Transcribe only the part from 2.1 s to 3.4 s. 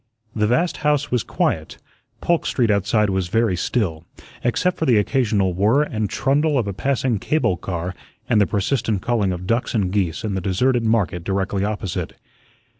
Polk Street outside was